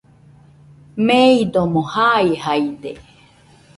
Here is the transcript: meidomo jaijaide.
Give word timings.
meidomo 1.09 1.79
jaijaide. 1.93 2.91